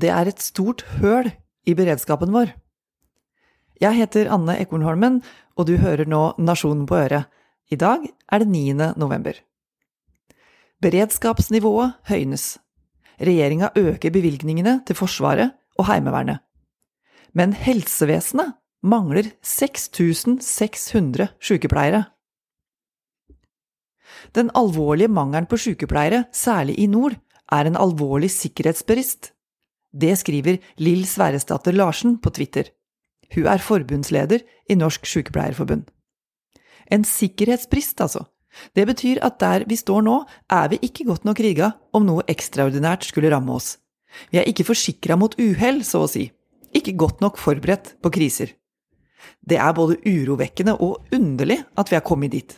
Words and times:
det 0.00 0.10
er 0.14 0.30
et 0.30 0.40
stort 0.42 0.84
høl 1.00 1.30
i 1.68 1.76
beredskapen 1.76 2.32
vår. 2.34 2.54
Jeg 3.80 3.96
heter 3.96 4.28
Anne 4.32 4.58
Ekornholmen, 4.60 5.20
og 5.56 5.68
du 5.68 5.76
hører 5.80 6.08
nå 6.08 6.34
Nasjonen 6.38 6.86
på 6.88 6.98
øret. 7.00 7.28
I 7.70 7.76
dag 7.80 8.04
er 8.32 8.42
det 8.42 8.48
9. 8.48 8.74
november. 9.00 9.34
Beredskapsnivået 10.80 11.96
høynes. 12.08 12.58
Regjeringa 13.20 13.70
øker 13.76 14.10
bevilgningene 14.10 14.80
til 14.86 14.96
Forsvaret 14.96 15.52
og 15.78 15.86
Heimevernet. 15.88 16.40
Men 17.36 17.52
helsevesenet 17.52 18.56
mangler 18.82 19.28
6600 19.44 21.28
sykepleiere. 21.40 22.04
Den 24.34 24.50
alvorlige 24.54 25.08
mangelen 25.08 25.46
på 25.46 25.56
sykepleiere, 25.56 26.24
særlig 26.32 26.78
i 26.78 26.86
nord, 26.86 27.14
er 27.52 27.68
en 27.68 27.76
alvorlig 27.76 28.30
sikkerhetsbrist. 28.30 29.32
Det 29.90 30.12
skriver 30.18 30.60
Lill 30.78 31.06
Sverresdatter 31.06 31.74
Larsen 31.74 32.18
på 32.22 32.30
Twitter. 32.30 32.70
Hun 33.34 33.46
er 33.46 33.62
forbundsleder 33.62 34.42
i 34.70 34.76
Norsk 34.78 35.06
Sykepleierforbund. 35.06 35.88
En 36.90 37.04
sikkerhetsbrist, 37.06 38.00
altså. 38.00 38.26
Det 38.74 38.86
betyr 38.86 39.20
at 39.22 39.38
der 39.38 39.64
vi 39.70 39.76
står 39.78 40.02
nå, 40.02 40.16
er 40.50 40.70
vi 40.72 40.80
ikke 40.82 41.06
godt 41.06 41.24
nok 41.24 41.40
rigga 41.40 41.72
om 41.94 42.06
noe 42.06 42.26
ekstraordinært 42.30 43.06
skulle 43.06 43.30
ramme 43.30 43.54
oss. 43.54 43.76
Vi 44.30 44.40
er 44.40 44.48
ikke 44.50 44.66
forsikra 44.66 45.14
mot 45.18 45.36
uhell, 45.38 45.84
så 45.86 46.02
å 46.02 46.10
si. 46.10 46.26
Ikke 46.74 46.96
godt 46.98 47.22
nok 47.22 47.38
forberedt 47.38 47.94
på 48.02 48.10
kriser. 48.14 48.56
Det 49.38 49.58
er 49.58 49.76
både 49.76 50.00
urovekkende 50.06 50.74
og 50.82 51.14
underlig 51.14 51.60
at 51.78 51.90
vi 51.92 51.98
er 51.98 52.06
kommet 52.06 52.34
dit. 52.34 52.56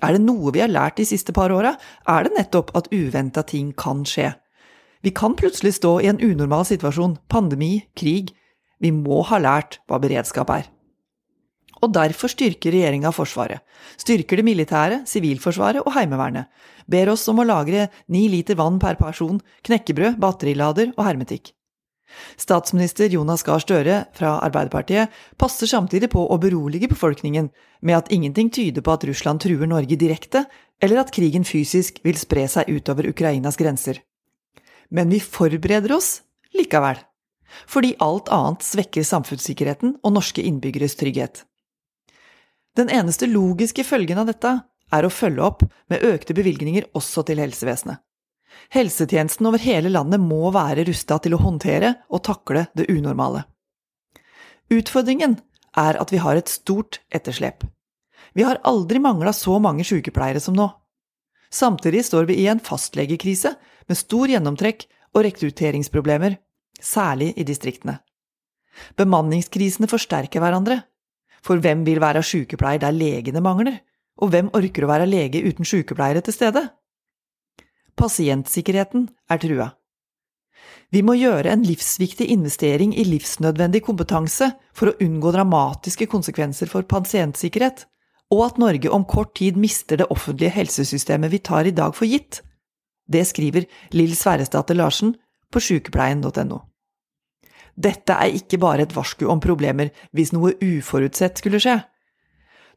Er 0.00 0.16
det 0.16 0.22
noe 0.24 0.52
vi 0.54 0.62
har 0.62 0.70
lært 0.70 1.00
de 1.00 1.06
siste 1.08 1.34
par 1.36 1.52
åra, 1.52 1.74
er 2.08 2.26
det 2.26 2.36
nettopp 2.36 2.72
at 2.78 2.88
uventa 2.94 3.42
ting 3.42 3.74
kan 3.76 4.04
skje. 4.08 4.30
Vi 5.00 5.10
kan 5.16 5.36
plutselig 5.36 5.78
stå 5.78 5.94
i 6.00 6.10
en 6.10 6.20
unormal 6.20 6.66
situasjon, 6.68 7.16
pandemi, 7.28 7.86
krig. 7.96 8.34
Vi 8.80 8.92
må 8.92 9.22
ha 9.28 9.38
lært 9.40 9.78
hva 9.88 10.00
beredskap 10.02 10.52
er. 10.52 10.68
Og 11.80 11.92
derfor 11.96 12.28
styrker 12.28 12.74
regjeringa 12.74 13.12
Forsvaret, 13.16 13.62
styrker 13.96 14.36
det 14.36 14.44
militære, 14.44 14.98
Sivilforsvaret 15.08 15.80
og 15.80 15.94
Heimevernet, 15.94 16.50
ber 16.84 17.08
oss 17.14 17.24
om 17.32 17.40
å 17.40 17.46
lagre 17.48 17.86
ni 18.12 18.26
liter 18.28 18.58
vann 18.60 18.76
per 18.82 18.98
person, 19.00 19.40
knekkebrød, 19.64 20.18
batterilader 20.20 20.92
og 20.98 21.06
hermetikk. 21.06 21.54
Statsminister 22.36 23.08
Jonas 23.08 23.44
Gahr 23.46 23.62
Støre 23.62 24.02
fra 24.18 24.34
Arbeiderpartiet 24.44 25.14
passer 25.40 25.70
samtidig 25.70 26.10
på 26.12 26.26
å 26.26 26.40
berolige 26.42 26.90
befolkningen 26.90 27.48
med 27.86 27.96
at 27.96 28.12
ingenting 28.12 28.50
tyder 28.52 28.84
på 28.84 28.96
at 28.98 29.06
Russland 29.08 29.40
truer 29.40 29.70
Norge 29.70 29.96
direkte, 29.96 30.44
eller 30.82 31.00
at 31.00 31.14
krigen 31.14 31.46
fysisk 31.46 32.02
vil 32.04 32.18
spre 32.18 32.48
seg 32.50 32.68
utover 32.68 33.08
Ukrainas 33.08 33.56
grenser. 33.60 34.02
Men 34.90 35.10
vi 35.12 35.20
forbereder 35.22 35.92
oss 35.94 36.20
likevel, 36.56 36.98
fordi 37.70 37.94
alt 38.02 38.30
annet 38.34 38.66
svekker 38.66 39.06
samfunnssikkerheten 39.06 39.96
og 40.02 40.16
norske 40.16 40.42
innbyggeres 40.42 40.98
trygghet. 40.98 41.44
Den 42.78 42.90
eneste 42.90 43.26
logiske 43.30 43.84
følgen 43.86 44.20
av 44.22 44.30
dette 44.30 44.52
er 44.94 45.06
å 45.06 45.12
følge 45.12 45.42
opp 45.46 45.64
med 45.90 46.04
økte 46.06 46.34
bevilgninger 46.34 46.90
også 46.98 47.24
til 47.26 47.42
helsevesenet. 47.42 48.02
Helsetjenesten 48.74 49.46
over 49.46 49.62
hele 49.62 49.90
landet 49.92 50.22
må 50.22 50.50
være 50.54 50.84
rusta 50.88 51.18
til 51.22 51.36
å 51.36 51.42
håndtere 51.42 51.94
og 52.10 52.24
takle 52.26 52.66
det 52.74 52.88
unormale. 52.90 53.44
Utfordringen 54.70 55.38
er 55.78 55.98
at 56.02 56.10
vi 56.10 56.18
har 56.22 56.38
et 56.38 56.50
stort 56.50 57.00
etterslep. 57.14 57.64
Vi 58.34 58.46
har 58.46 58.60
aldri 58.66 59.00
mangla 59.02 59.32
så 59.34 59.58
mange 59.62 59.86
sykepleiere 59.86 60.42
som 60.42 60.54
nå. 60.58 60.68
Samtidig 61.50 62.04
står 62.06 62.28
vi 62.30 62.38
i 62.42 62.46
en 62.50 62.62
fastlegekrise 62.62 63.54
med 63.90 63.98
stor 63.98 64.30
gjennomtrekk 64.30 64.86
og 65.16 65.24
rekrutteringsproblemer, 65.26 66.36
særlig 66.80 67.32
i 67.36 67.46
distriktene. 67.46 67.98
Bemanningskrisene 68.96 69.90
forsterker 69.90 70.40
hverandre, 70.42 70.78
for 71.42 71.60
hvem 71.60 71.82
vil 71.86 72.00
være 72.02 72.22
sykepleier 72.24 72.82
der 72.84 72.94
legene 72.94 73.42
mangler, 73.42 73.80
og 74.20 74.30
hvem 74.30 74.50
orker 74.56 74.84
å 74.84 74.92
være 74.92 75.08
lege 75.08 75.42
uten 75.42 75.66
sykepleiere 75.66 76.22
til 76.24 76.36
stede? 76.36 76.62
Pasientsikkerheten 77.98 79.08
er 79.28 79.40
trua. 79.42 79.68
Vi 80.90 81.02
må 81.06 81.14
gjøre 81.18 81.52
en 81.52 81.62
livsviktig 81.64 82.26
investering 82.34 82.92
i 82.98 83.04
livsnødvendig 83.06 83.82
kompetanse 83.86 84.50
for 84.76 84.90
å 84.90 84.96
unngå 85.02 85.32
dramatiske 85.34 86.08
konsekvenser 86.10 86.70
for 86.70 86.86
pasientsikkerhet, 86.86 87.86
og 88.30 88.44
at 88.46 88.58
Norge 88.62 88.90
om 88.94 89.04
kort 89.04 89.34
tid 89.38 89.58
mister 89.58 89.98
det 89.98 90.10
offentlige 90.10 90.54
helsesystemet 90.54 91.32
vi 91.32 91.42
tar 91.42 91.66
i 91.66 91.74
dag 91.74 91.94
for 91.96 92.06
gitt. 92.06 92.42
Det 93.10 93.24
skriver 93.26 93.66
Lill 93.96 94.14
Sverresdatter 94.16 94.78
Larsen 94.78 95.16
på 95.50 95.62
sykepleien.no. 95.62 96.60
Dette 97.74 98.14
er 98.14 98.36
ikke 98.36 98.60
bare 98.60 98.84
et 98.86 98.94
varsku 98.94 99.26
om 99.30 99.40
problemer 99.42 99.90
hvis 100.14 100.34
noe 100.36 100.54
uforutsett 100.62 101.40
skulle 101.40 101.60
skje. 101.62 101.80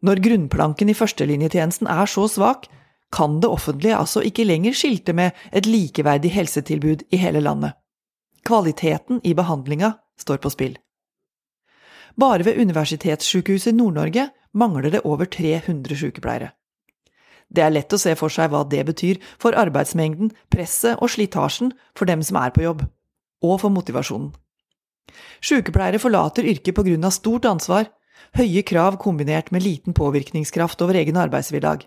Når 0.03 0.21
grunnplanken 0.23 0.89
i 0.89 0.97
førstelinjetjenesten 0.97 1.87
er 1.87 2.09
så 2.09 2.25
svak, 2.27 2.67
kan 3.13 3.37
det 3.39 3.51
offentlige 3.51 3.97
altså 3.97 4.23
ikke 4.25 4.45
lenger 4.47 4.73
skilte 4.75 5.13
med 5.13 5.37
et 5.53 5.69
likeverdig 5.69 6.31
helsetilbud 6.33 7.05
i 7.13 7.19
hele 7.21 7.43
landet. 7.45 7.77
Kvaliteten 8.43 9.21
i 9.23 9.35
behandlinga 9.37 9.93
står 10.19 10.41
på 10.43 10.51
spill. 10.51 10.73
Bare 12.19 12.45
ved 12.45 12.57
Universitetssykehuset 12.61 13.75
Nord-Norge 13.75 14.27
mangler 14.53 14.93
det 14.93 15.03
over 15.05 15.29
300 15.29 15.97
sykepleiere. 15.99 16.51
Det 17.53 17.61
er 17.61 17.73
lett 17.73 17.93
å 17.93 17.99
se 18.01 18.13
for 18.17 18.33
seg 18.33 18.49
hva 18.49 18.63
det 18.65 18.81
betyr 18.87 19.19
for 19.41 19.57
arbeidsmengden, 19.59 20.31
presset 20.49 20.97
og 20.97 21.11
slitasjen 21.13 21.73
for 21.97 22.09
dem 22.09 22.23
som 22.25 22.39
er 22.41 22.53
på 22.55 22.63
jobb, 22.65 22.85
og 23.45 23.59
for 23.61 23.73
motivasjonen. 23.73 24.31
Sykepleiere 25.43 25.99
forlater 26.01 26.47
yrket 26.47 26.75
på 26.77 26.85
grunn 26.87 27.05
av 27.05 27.13
stort 27.13 27.45
ansvar, 27.45 27.89
høye 28.37 28.63
krav 28.65 28.97
kombinert 29.01 29.51
med 29.51 29.65
liten 29.65 29.93
påvirkningskraft 29.93 30.81
over 30.81 30.97
egen 30.97 31.19
arbeidshverdag. 31.19 31.83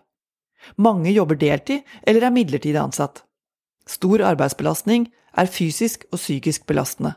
Mange 0.77 1.11
jobber 1.15 1.39
deltid 1.41 1.87
eller 2.07 2.27
er 2.27 2.35
midlertidig 2.35 2.79
ansatt. 2.81 3.25
Stor 3.87 4.23
arbeidsbelastning 4.27 5.09
er 5.37 5.51
fysisk 5.51 6.07
og 6.13 6.19
psykisk 6.21 6.67
belastende. 6.67 7.15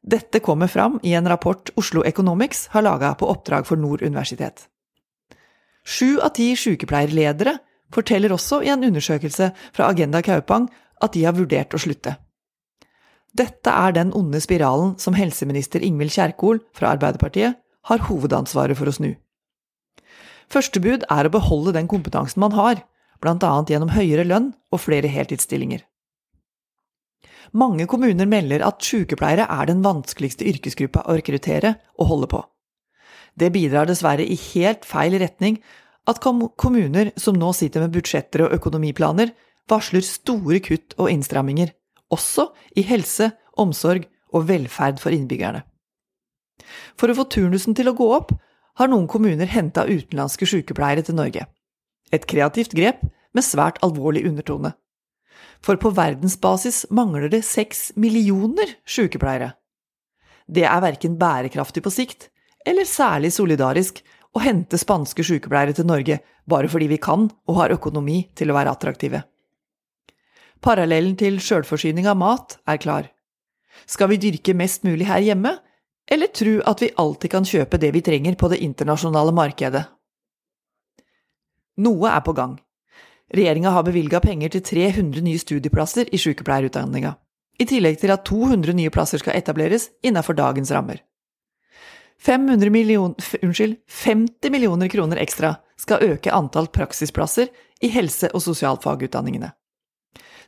Dette 0.00 0.40
kommer 0.40 0.66
fram 0.66 0.98
i 1.02 1.12
en 1.14 1.28
rapport 1.28 1.70
Oslo 1.76 2.04
Economics 2.04 2.66
har 2.72 2.82
laga 2.82 3.14
på 3.14 3.28
oppdrag 3.28 3.66
for 3.68 3.76
Nord 3.76 4.02
universitet. 4.02 4.66
Sju 5.84 6.20
av 6.20 6.32
ti 6.36 6.54
sykepleierledere 6.56 7.58
forteller 7.92 8.32
også 8.32 8.62
i 8.64 8.70
en 8.72 8.84
undersøkelse 8.86 9.50
fra 9.76 9.90
Agenda 9.90 10.22
Kaupang 10.22 10.68
at 11.02 11.12
de 11.16 11.24
har 11.24 11.36
vurdert 11.36 11.74
å 11.74 11.80
slutte. 11.80 12.16
Dette 13.36 13.70
er 13.70 13.92
den 13.94 14.12
onde 14.16 14.40
spiralen 14.42 14.96
som 14.98 15.14
helseminister 15.14 15.84
Ingvild 15.84 16.14
Kjerkol 16.16 16.62
fra 16.74 16.94
Arbeiderpartiet 16.96 17.60
har 17.90 18.06
hovedansvaret 18.08 18.78
for 18.78 18.90
å 18.90 18.94
snu. 18.94 19.12
Første 20.50 20.82
bud 20.82 21.04
er 21.06 21.26
å 21.28 21.32
beholde 21.32 21.76
den 21.76 21.86
kompetansen 21.90 22.42
man 22.42 22.56
har, 22.56 22.82
bl.a. 23.22 23.52
gjennom 23.68 23.92
høyere 23.94 24.26
lønn 24.26 24.50
og 24.72 24.82
flere 24.82 25.10
heltidsstillinger. 25.12 25.84
Mange 27.52 27.86
kommuner 27.90 28.28
melder 28.30 28.62
at 28.66 28.84
sykepleiere 28.84 29.48
er 29.50 29.68
den 29.70 29.82
vanskeligste 29.82 30.46
yrkesgruppa 30.46 31.02
å 31.06 31.16
rekruttere 31.18 31.74
og 31.98 32.10
holde 32.12 32.30
på. 32.30 32.44
Det 33.34 33.50
bidrar 33.54 33.88
dessverre 33.88 34.26
i 34.26 34.38
helt 34.52 34.86
feil 34.86 35.16
retning 35.18 35.58
at 36.10 36.20
kommuner 36.22 37.12
som 37.20 37.36
nå 37.38 37.52
sitter 37.54 37.84
med 37.84 37.94
budsjetter 37.94 38.46
og 38.46 38.54
økonomiplaner, 38.56 39.32
varsler 39.70 40.02
store 40.06 40.58
kutt 40.64 40.96
og 40.98 41.10
innstramminger 41.12 41.74
også 42.10 42.50
i 42.76 42.84
helse, 42.86 43.30
omsorg 43.60 44.06
og 44.34 44.46
velferd 44.48 45.00
for 45.02 45.14
innbyggerne. 45.14 45.62
For 46.98 47.10
å 47.10 47.16
få 47.16 47.26
turnusen 47.32 47.74
til 47.76 47.90
å 47.90 47.96
gå 47.96 48.06
opp, 48.14 48.34
har 48.78 48.90
noen 48.90 49.08
kommuner 49.10 49.50
henta 49.50 49.86
utenlandske 49.88 50.46
sykepleiere 50.48 51.04
til 51.06 51.18
Norge. 51.18 51.46
Et 52.14 52.24
kreativt 52.26 52.74
grep 52.76 53.02
med 53.34 53.46
svært 53.46 53.80
alvorlig 53.84 54.24
undertone. 54.28 54.72
For 55.64 55.80
på 55.80 55.92
verdensbasis 55.96 56.86
mangler 56.90 57.28
det 57.32 57.42
seks 57.46 57.90
millioner 57.96 58.76
sykepleiere. 58.88 59.52
Det 60.50 60.64
er 60.66 60.82
verken 60.82 61.18
bærekraftig 61.20 61.82
på 61.84 61.92
sikt 61.94 62.30
eller 62.66 62.88
særlig 62.88 63.32
solidarisk 63.32 64.00
å 64.36 64.42
hente 64.42 64.78
spanske 64.78 65.24
sykepleiere 65.26 65.74
til 65.76 65.88
Norge 65.88 66.20
bare 66.50 66.70
fordi 66.70 66.88
vi 66.90 67.00
kan 67.02 67.28
og 67.48 67.58
har 67.58 67.74
økonomi 67.74 68.24
til 68.36 68.50
å 68.50 68.56
være 68.56 68.74
attraktive. 68.74 69.22
Parallellen 70.60 71.16
til 71.16 71.38
sjølforsyning 71.40 72.08
av 72.10 72.18
mat 72.20 72.58
er 72.68 72.80
klar. 72.82 73.08
Skal 73.88 74.10
vi 74.12 74.20
dyrke 74.20 74.54
mest 74.56 74.84
mulig 74.84 75.06
her 75.08 75.22
hjemme, 75.24 75.54
eller 76.10 76.32
tro 76.34 76.58
at 76.66 76.82
vi 76.82 76.90
alltid 76.98 77.32
kan 77.32 77.46
kjøpe 77.46 77.78
det 77.80 77.92
vi 77.94 78.02
trenger 78.04 78.36
på 78.36 78.50
det 78.52 78.60
internasjonale 78.66 79.32
markedet? 79.32 79.84
Noe 81.80 82.10
er 82.10 82.20
på 82.26 82.34
gang. 82.36 82.58
Regjeringa 83.34 83.70
har 83.70 83.86
bevilga 83.86 84.20
penger 84.20 84.50
til 84.56 84.62
300 84.66 85.22
nye 85.22 85.38
studieplasser 85.38 86.08
i 86.10 86.18
sykepleierutdanninga, 86.18 87.14
i 87.60 87.66
tillegg 87.68 88.00
til 88.00 88.10
at 88.10 88.24
200 88.26 88.74
nye 88.74 88.90
plasser 88.90 89.22
skal 89.22 89.38
etableres 89.38 89.90
innenfor 90.02 90.34
dagens 90.38 90.72
rammer. 90.74 90.98
500 92.20 92.70
million, 92.70 93.14
unnskyld, 93.42 93.76
50 94.04 94.50
millioner 94.50 94.88
kroner 94.88 95.22
ekstra 95.22 95.54
skal 95.78 96.02
øke 96.04 96.32
antall 96.32 96.68
praksisplasser 96.68 97.48
i 97.80 97.88
helse- 97.88 98.32
og 98.34 98.42
sosialfagutdanningene. 98.44 99.52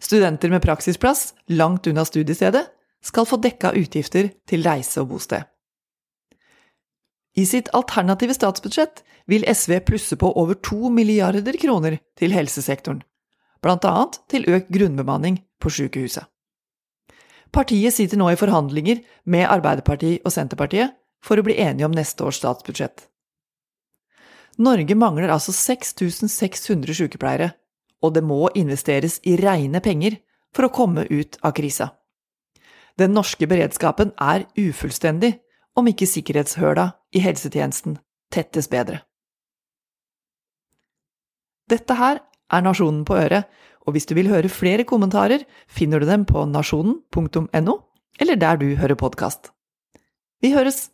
Studenter 0.03 0.51
med 0.51 0.63
praksisplass 0.63 1.33
langt 1.49 1.87
unna 1.87 2.05
studiestedet 2.05 2.67
skal 3.03 3.27
få 3.27 3.39
dekka 3.41 3.73
utgifter 3.79 4.29
til 4.49 4.67
reise 4.67 5.01
og 5.01 5.15
bosted. 5.15 5.47
I 7.37 7.47
sitt 7.49 7.71
alternative 7.73 8.35
statsbudsjett 8.37 9.03
vil 9.31 9.47
SV 9.49 9.79
plusse 9.87 10.17
på 10.21 10.33
over 10.37 10.59
to 10.61 10.91
milliarder 10.93 11.57
kroner 11.61 11.97
til 12.19 12.35
helsesektoren, 12.37 13.01
blant 13.65 13.87
annet 13.89 14.19
til 14.29 14.49
økt 14.53 14.69
grunnbemanning 14.75 15.39
på 15.63 15.73
sykehuset. 15.73 16.27
Partiet 17.53 17.95
sitter 17.95 18.17
nå 18.17 18.31
i 18.33 18.41
forhandlinger 18.41 19.03
med 19.29 19.49
Arbeiderpartiet 19.49 20.25
og 20.25 20.33
Senterpartiet 20.33 20.97
for 21.23 21.39
å 21.39 21.45
bli 21.47 21.59
enige 21.61 21.89
om 21.89 21.97
neste 21.97 22.25
års 22.25 22.41
statsbudsjett. 22.41 23.07
Norge 24.61 24.97
mangler 24.97 25.33
altså 25.33 25.53
6600 25.57 26.97
sykepleiere, 26.97 27.53
og 28.03 28.17
det 28.17 28.25
må 28.25 28.49
investeres 28.59 29.21
i 29.29 29.37
reine 29.41 29.81
penger 29.85 30.19
for 30.53 30.69
å 30.69 30.73
komme 30.75 31.07
ut 31.09 31.39
av 31.41 31.55
krisa. 31.57 31.93
Den 33.01 33.15
norske 33.17 33.49
beredskapen 33.49 34.13
er 34.21 34.45
ufullstendig 34.59 35.39
om 35.77 35.89
ikke 35.89 36.09
sikkerhetshøla 36.09 36.91
i 37.17 37.23
helsetjenesten 37.25 37.99
tettes 38.33 38.69
bedre. 38.73 39.03
Dette 41.71 41.97
her 41.97 42.21
er 42.53 42.65
Nasjonen 42.65 43.05
på 43.09 43.17
øret, 43.17 43.49
og 43.83 43.97
hvis 43.97 44.07
du 44.07 44.15
vil 44.15 44.29
høre 44.31 44.53
flere 44.53 44.85
kommentarer, 44.85 45.43
finner 45.69 46.03
du 46.03 46.07
dem 46.07 46.27
på 46.29 46.45
nasjonen.no, 46.47 47.77
eller 48.21 48.37
der 48.37 48.61
du 48.61 48.75
hører 48.77 48.99
podkast. 48.99 49.51
Vi 50.43 50.53
høres! 50.53 50.92